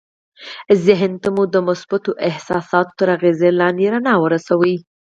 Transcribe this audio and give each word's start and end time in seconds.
ذهن 0.85 1.11
ته 1.21 1.29
مو 1.35 1.43
د 1.53 1.55
مثبتو 1.67 2.11
احساساتو 2.29 2.97
تر 2.99 3.07
اغېز 3.15 3.39
لاندې 3.59 3.85
رڼا 3.93 4.13
ورسوئ 4.19 4.75